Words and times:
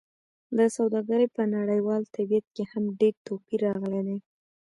د 0.57 0.59
سوداګرۍ 0.75 1.27
په 1.35 1.43
نړیوال 1.55 2.01
طبیعت 2.15 2.45
کې 2.55 2.63
هم 2.71 2.83
ډېر 2.99 3.13
توپیر 3.27 3.59
راغلی 3.67 4.01
دی. 4.07 4.17